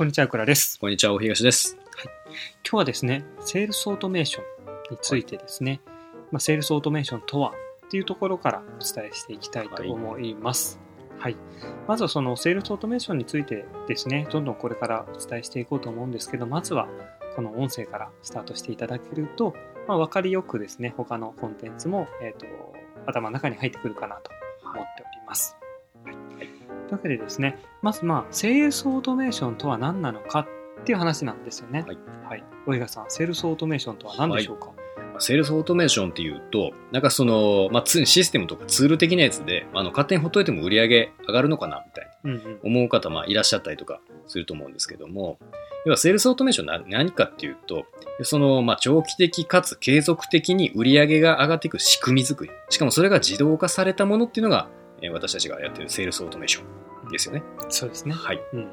[0.00, 0.80] こんにちは、矢倉です。
[0.80, 1.76] こんにちは、大東です。
[2.64, 4.44] 今日はですね、セールスオートメーション
[4.92, 5.82] についてですね、
[6.32, 7.52] まあ、セールスオートメーションとは
[7.84, 10.80] っていうところからお伝えしていきたいと思います。
[11.18, 11.36] はい。
[11.86, 16.88] まずはそのセールスオートメーションについてですね、どんどんこれからお伝えしていこうと思うんですけど、まずは
[17.36, 19.54] この音声からスタートしていただけると、
[19.86, 22.46] まあ、分かりよくですね、他のコンテンツも、えー、と
[23.04, 24.30] 頭の中に入ってくるかなと
[24.64, 25.59] 思っております。
[26.90, 26.96] はい。
[26.96, 30.40] というわけでですね、まずまあ、セールスオートメーションとは何なのか
[30.80, 31.84] っていう話なんですよね。
[31.86, 31.98] はい。
[32.28, 32.44] はい。
[32.66, 34.70] 大東さん、セールスオートメーションとは何でしょうか、
[35.18, 42.10] セールスオートメーションっていうと、なんかその、まあ、ツシステムとかツール的なやつで、あの、勝手にほっといても売り上げ上がるのかなみたいな。
[42.62, 45.38] 思う方、まあ、いらっしゃったりとかすると思うんですけども、
[45.86, 47.84] 要はセールスオートメーションな何かっていうと、
[48.22, 52.50] その、まあ、長期的かつ継続的に売り上げが上がっていく仕組み作り。
[52.68, 56.62] しかもそれが自動化されたものっていうのが、えー私たちがやってるセールスオートメーショ
[57.08, 57.42] ンですよね。
[57.68, 58.14] そうですね。
[58.14, 58.40] はい。
[58.52, 58.68] うん。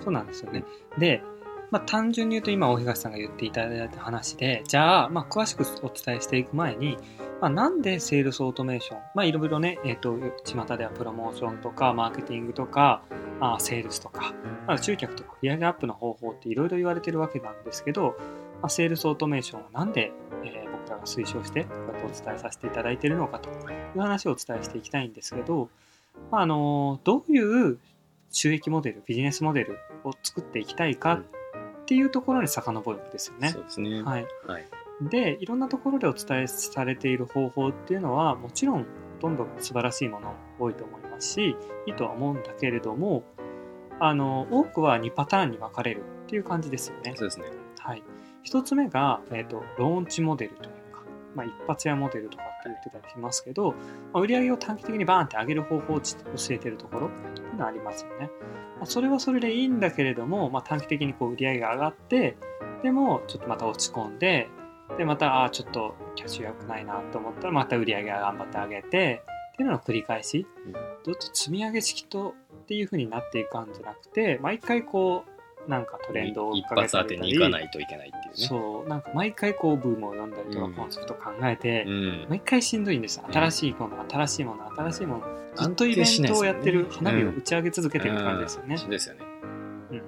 [0.00, 0.64] そうなんですよね。
[0.98, 1.22] で、
[1.70, 6.98] まあ、単純に言うと今大東さんが言っていただいた話で、じゃあ、まあ、詳しくお伝えしていく前に、
[7.40, 13.02] まあ、なんでセールスオートメーション、まあ、いろいろね、えっ、と、巷ではプロモーションとか、マーケティングとか、
[13.40, 14.34] あセールスとか、
[14.66, 18.16] まあ、集客とか売上アップの方法っていろいろ言われてるわけなんですけど、
[18.62, 20.12] まあ、セールスオートメーションをなんで、
[20.44, 20.63] え
[21.06, 23.52] 推奨して、こうやってお伝えさせていただいているのかとい
[23.96, 25.68] う話をお伝えしていきたいんですけど、
[26.30, 27.78] まあ、あのどういう
[28.30, 33.62] 収益モデル、ビジネスモデルを作っていきたいかっていうところに遡るんですよねそう。
[33.62, 34.02] ですね。
[34.02, 34.26] はい。
[34.46, 34.64] はい。
[35.02, 38.86] で、いろんなところでお伝えされている方法っていうのは、もちろん
[39.20, 43.24] どんどん素晴らしいもの多いと思いますし、いいとは思うんだけれども、
[44.00, 47.12] あの、多くは2パターンに分かれるっていう感じですよね。
[47.16, 47.46] そうですね。
[47.78, 48.02] はい。
[48.42, 50.83] 一つ目が、えっ、と、ローンチモデルというか、
[51.34, 53.72] まあ、一発屋モデルとかって言ってたりしますけど、
[54.12, 56.04] まあ、売り上げを短期的にバーンって上げる方法を教
[56.50, 58.30] えてるところっていうのはありますよね。
[58.76, 62.36] まあ、それはそれでいいんだけれども、まあ、短期的にこう売り上げが上がって、
[62.82, 64.48] でもちょっとまた落ち込んで、
[64.98, 69.22] で、また、ああ、ちょっとキャッシュ良くないなと思ったら、また売り上げが頑張って上げて、
[69.54, 70.72] っていうのの繰り返し、うん
[71.04, 75.33] ずっと積み上げ式とっていう風になっていくんじゃなくて、毎回こう、
[75.68, 78.46] なんかトレンドを追っ一かけ発当てに行かないといけないっていうね。
[78.46, 82.26] そう、なんか毎回こうブームを読んだりとか、うんコンセプト考えて、うん。
[82.28, 85.20] 毎回しんどいんです新しいもの、新しいもの、新しいもの。
[85.56, 88.76] ずっ安とイベントをやってる花火をうん打ち上げ続けてるって感じですよね。
[88.76, 89.20] そうですよね。
[89.92, 90.02] うん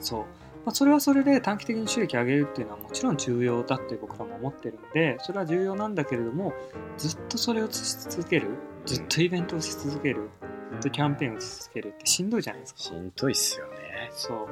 [0.00, 0.24] そう。
[0.64, 6.52] まあ、それはそれで短期的に収益上げるっていうのはもちろん重要だって僕らも思ってるんで、それは重要なんだけれども、
[6.98, 8.48] ずっとそれをし続ける、
[8.86, 10.30] ずっとイベントをし続ける、
[10.72, 12.80] ずっとキャンペーンをし続けるってしんどいじゃないですか。
[12.80, 14.10] しんどいっすよね。
[14.12, 14.48] そう。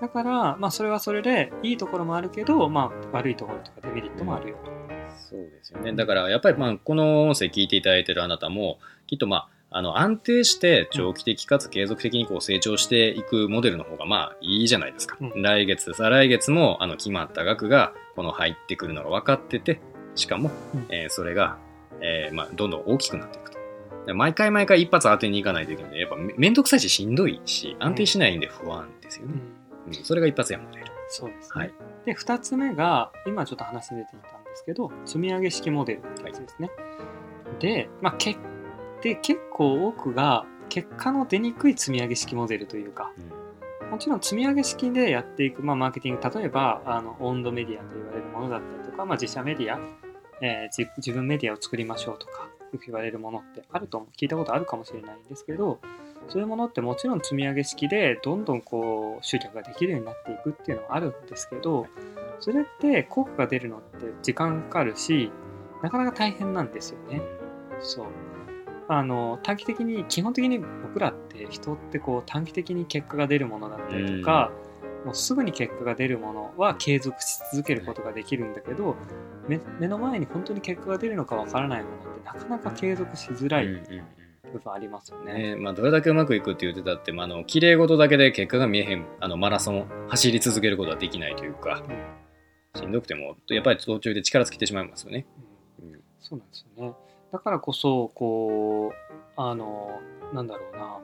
[0.00, 4.72] だから、まあそれはそれでいいところもあるけど、まあ悪いところとかデメリットもあるよと。
[5.16, 5.92] そうですよね。
[5.94, 15.16] だから、やっぱり、まあ、この音声聞いていただいてるあなたも、きっと、まあ、あの、安定して長期的かつ継続的にこう成長していくモデルの方が、まあ、いいじゃないですか。
[15.20, 19.80] うん来月、再来月も、あの、決まった額が、この入ってくるのが分かってて、
[20.14, 21.58] しかも、うんえーそれが、
[22.00, 23.58] えーまあ、どんどん大きくなっていくと。
[24.06, 29.32] で毎回毎回一発当てに行かないといけないやっぱめめんどくさいししんどいし、安定しないんで不安ですよね。
[29.34, 29.63] うん
[30.02, 30.86] それが一発やモデル。
[31.08, 31.64] そうですね。
[31.64, 31.74] はい
[32.04, 36.70] で、2つ目が、今ちょっと話に出ていたんですけど、積み上げ式モデルってやつですね。
[37.60, 38.36] で、まあ、け
[39.02, 43.12] で結構多くが、結果の出にくい積み上げ式モデルというか、
[43.90, 49.78] もちろん積み上げ式でやっていく、まあ、マーケティング、例えば、あの、オンドメディアと言われるものだったりとか、まあ、自社メディア、
[50.40, 55.78] えー自自分メディアを作りましょうとか、よく言われるものってあると思う、聞いたことあるかもしれないんですけど、
[56.28, 61.86] そういうものってもちろん積み上げ式でどんどんこう集客ができるようになっていくっていうのはあるんですけど、
[62.40, 65.30] それって効果が出るのって時間かかるし、
[65.82, 67.22] なかなか大変なんですよね。
[67.80, 68.06] そう。
[68.88, 74.52] あの、短期的に、基本的に僕らって人ってこう短期的に結果が出るものだったりとか、
[75.04, 78.96] もうすぐに結果が出るものは継続し続けることができるんだけど、
[79.48, 83.68] 目目の前に本当に結果が出るのかわからないものってなかなか継続しづらい
[84.52, 85.54] 部分ありますよね。
[85.54, 91.82] ねまあ、どれだけうまくいくって言ってたって、まあ、あの綺麗事だけで結果が見えへんあのマラソンを走り続けることはできないというか、
[92.76, 95.26] しんどくてもやっぱり途中で力尽きてしまいますよね。
[95.82, 96.94] うんうんそうなんですよね。
[97.32, 100.00] だからこそ、こう、あの、
[100.32, 101.00] なんだろうな、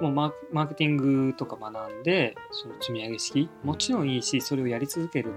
[0.00, 5.32] もうマーマーケティングとか学んで、その積み上げ式、もちろんいいし、それをやり続ける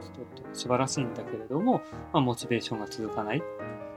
[0.00, 1.82] 人って素晴らしいんだけれども、
[2.12, 3.42] まあ、モチベーションが続かない。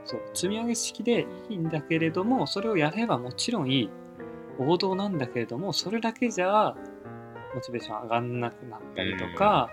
[0.08, 3.90] そう、積み上げ式でいいんだけれども、それをやればもちろんいい。
[4.58, 6.74] 王道なんだけれども、それだけじゃ、
[7.54, 9.68] モチベーション上がんなくなったりとか、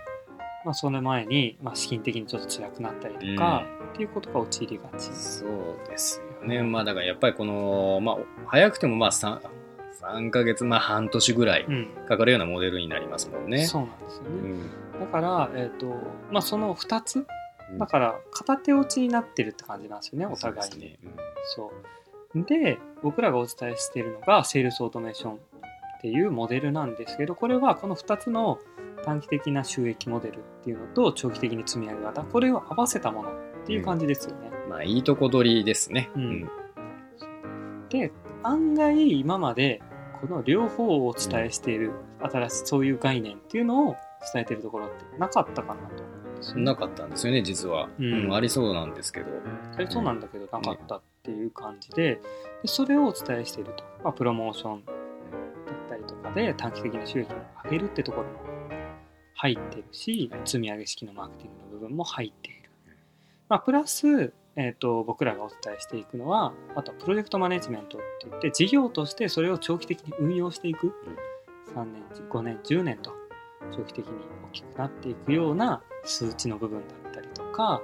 [0.66, 5.06] まあ、その前に、まあ、資金的にちょっと辛くなったりとか、っていうことが陥りがち。
[5.14, 5.50] そう
[5.90, 6.62] ですよね。
[6.64, 8.18] まあだからやっぱりこの、まあ
[8.48, 9.40] 早くてもまあ 3,
[10.02, 13.66] 3ヶ月、まあ半年ぐらいうんかかるようなモデルになりますもんね。
[13.66, 15.88] そうなんですようね、んだから、えっと
[16.32, 17.26] まあ、その2つうん
[17.80, 21.00] だから片手落ちになってるって感じなんですよねお互いにそうですね。
[21.04, 21.16] うん。
[21.46, 21.72] そ
[22.36, 22.44] う。
[22.44, 25.38] で僕らがお伝えしているのがセールスオートメーションっ
[26.02, 28.60] ていうモデルなんですけどこれはこの2つの
[29.06, 33.34] 短期的な収益モデルっていうのと長期的に積み上げ型これを合わせたものっ
[33.66, 36.10] ていう感じですよね、まあいいとこ取りですね。
[36.16, 36.50] うん。
[37.90, 38.12] で
[38.44, 39.82] 案外今まで
[40.22, 43.96] この両方をお伝えしている新しいそういう概念っていうのを
[44.34, 46.04] 伝えてるところってなかったかなと
[46.56, 47.90] なかったんですよね、実は。
[48.00, 48.26] うん。
[48.26, 49.28] うんありそうなんですけど。
[49.76, 52.22] あれそうなんだけどなかったっていう感じで
[52.62, 54.96] でそれをお伝えしていると、まあ、プロモーションだっ
[55.90, 58.40] たりとかで短期的な収益を上げるってところも
[59.34, 62.70] 入ってるし積み上げ式のマーケティングの部分も入っている、
[63.50, 70.94] まあ、プラス、えー、と僕らがお伝えしていくのはあとはプロジェクトマネジメントって言って事業としてそれを長期的に運用していく。
[71.76, 73.12] 3年5年10年と
[73.76, 74.14] 長期的に
[74.50, 77.82] 大きくなっていくような数値の部分だったりとか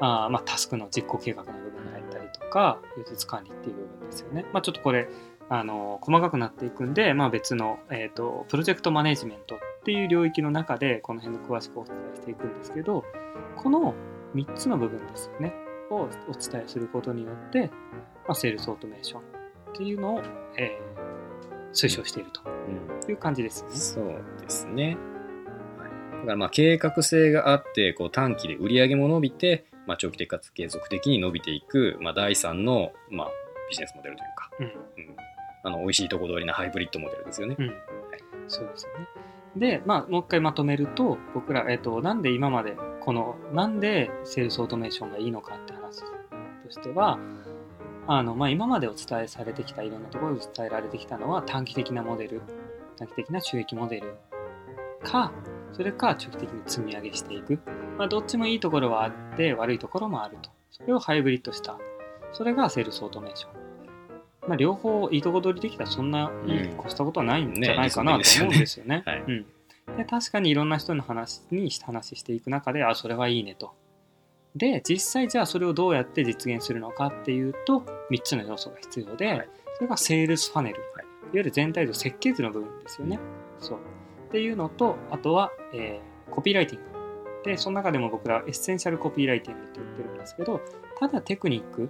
[0.00, 4.46] あーまあタスクの実行計画の部分だったりとか予術管理っていう部分ですよね。
[4.52, 5.08] まあ、ちょっとこれ
[5.48, 13.04] あの細かくなっていくんで、まあ、別の、えー、とプロジェクトマネジメントっていう領域の中でこの辺の詳しくお伝えしていくんですけど
[13.56, 13.94] この
[14.34, 15.52] 3つの部分ですよね
[15.90, 17.66] をお伝えすることによって、
[18.26, 19.24] まあ、セールスオートメーションっ
[19.74, 20.22] ていうのを、
[20.56, 21.10] えー
[21.72, 23.76] 推奨しているとうんいう感じですよね。
[23.76, 24.96] そうですね。
[26.20, 33.28] はいだからまあ計画性があってこう短期で売り上げも伸びて、まあ、長期的かつ継続的に伸びていく、まあ、第三の、まあ、
[33.70, 34.66] ビジネスモデルというか、うん。
[34.66, 34.72] うん、
[35.64, 37.56] あの美味しいとこ取りなハイブリッドモデルですよね。
[37.58, 37.72] うん、
[38.48, 39.08] そうですよね。
[39.56, 46.06] で、まあ、もう一回まとめると、僕ら、えっ、と、なんで今まで、この、なんでセールスオートメーションがいいのかって話と
[46.70, 47.18] しては、
[48.06, 52.42] あの、まあ、今までお伝えされてきた、いろんなところで伝えられてきたのは、短期的なモデル、
[52.96, 54.14] 短期的な収益モデル
[55.02, 55.32] か、
[55.72, 57.58] それか長期的に積み上げしていく。
[57.98, 60.50] まあ、どっちもいいところはあって、悪いところもあると。
[60.70, 61.78] それをハイブリッドした。
[62.32, 63.60] それがセールスオートメーション。
[64.48, 69.02] まあ、両方いいとこ取りできたらそんないいうん越したことはないんじゃないかねなと思うんですよね。
[69.04, 69.46] はいうん、
[69.96, 73.74] で確かにいろんな人の話に話していく中であそれはいいねと。
[74.56, 83.18] で実際じゃあそれをどうやって実現するのかっていうと3つの要素が必要で、はいそれがセールスファネル、はいい、わゆる全体像設計図の部分ですよね。
[83.58, 83.78] そう
[84.30, 86.90] っていうのとあとは、えーコピーライティング。
[87.44, 90.60] でその中でも僕らはエッセンシャルコピーライティングって言ってるんですけど
[90.98, 91.88] ただテクニック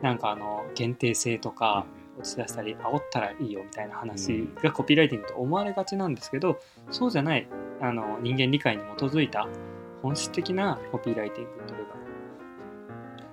[0.00, 1.86] なんかあの限定性とか
[2.20, 6.60] 落ち出したり煽ったらいいよみたいな話がコピーライティングと思われがちなんですけど
[6.92, 7.48] そうじゃない
[7.80, 9.48] あの人間理解に基づいた
[10.02, 11.86] 本質的なコピーライティングって部分、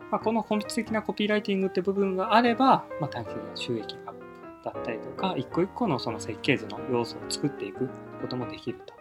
[0.10, 4.09] まあ、この本質的なコピーライティングって部分があれば、まあ、短期的な収益アップ
[4.64, 7.90] だったりとか一個一個のその設計図の要素を作っていく
[8.22, 8.94] こともできると。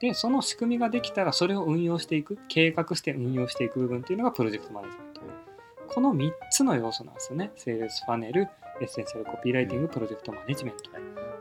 [0.00, 5.20] でその仕組みができたらそれを運用していく計画して運用していく部分っていうのがプロジェクトマネジメント
[5.94, 8.42] この3つの要素なんですよねセールスファネル
[8.82, 10.90] エッセンシャルコピーライティングプロジェクトマネジメント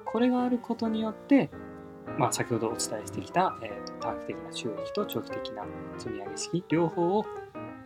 [0.06, 1.50] これがあることによって、
[2.18, 5.66] まあ、先ほどお伝えしてきた、えー短期的な収益と長期的な
[5.98, 7.26] 積み上げ式両方を、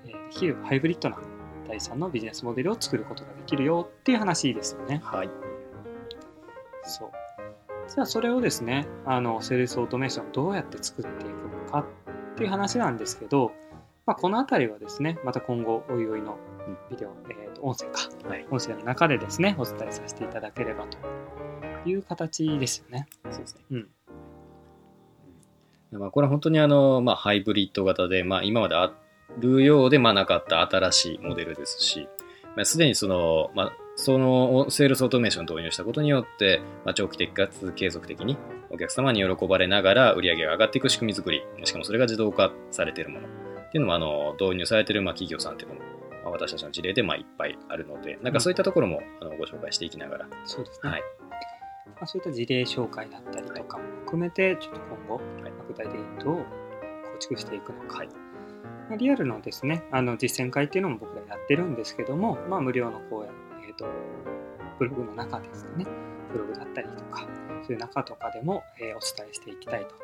[0.05, 1.17] えーできるハイブリッドな
[1.67, 5.01] 第3のビジネスモデルを作ることができるよっていう話ですよね。
[5.03, 5.46] はい。
[6.87, 7.11] そう。
[7.89, 11.33] じゃあそれをですね、あの、セールスオートメーションどうやって作っていく
[11.65, 11.85] のか
[12.33, 13.51] っていう話なんですけど、
[14.05, 16.37] まあ、このあたりはですね、また今後おいおいの
[16.89, 20.97] ビデオ、えーと音声か、はい音声の中でですね、お伝えさせていただければと
[21.89, 23.07] いう形ですよね。
[23.29, 23.61] そうですね。
[23.71, 23.89] うん。
[25.99, 28.93] まあ、これは本当にあの、まあ、ハイブリッド型で、まあ、今まであ
[29.39, 32.07] るようで、まあ、なかった新しいモデルですし、
[32.55, 38.37] まあ、すでにその、まあ、そのセールスオートメーションを導入したことによって、まあ、長期的かつ継続的に
[38.69, 43.27] お客様に喜ばれながら売り上げが上がっていく仕組み作り、しかもそれが自動化されているもの。
[43.27, 45.81] っていうのもあの導入されているまあ企業さんっていうのも、
[46.23, 50.89] まあ、私たちの事例でまあいっぱいあるので、なんかそういったところもあのご紹介していきながら、そうですね。
[50.89, 51.01] はい。
[51.87, 55.53] まあ、そういった事例紹介だったりとかも含めて、ちょっと今後、はい。
[55.67, 56.45] 具体的にどう構
[57.19, 58.03] 築していくのか。
[58.89, 63.36] まあリアルのですね、あの実践会っていうのも僕らやってるんですけども、まあ、無料の講演、えー、
[63.77, 63.85] と
[64.79, 65.85] ブログの中ですかね、
[66.31, 67.27] ブログだったりとか、
[67.63, 69.95] そういう中とかでも、えーお伝えしていきたいと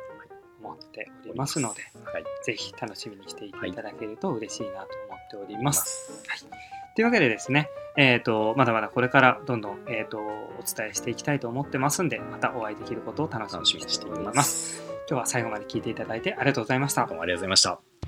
[0.62, 5.64] 思っておりますので、はい、ぜひ楽しみにしていただけると嬉しいなと思っておりま。
[5.64, 6.24] ますす。
[6.94, 14.42] というわけでですね、えー、とまだまだこれからどんどん、えー、とお伝えしていきたいと思ってますんで、またお会いできることを楽しみにしてておりま。
[14.42, 14.82] す。
[15.08, 17.16] 今日は最後まで聞いていただいてありがとうございましたどう。
[17.16, 18.03] もありがとうございました。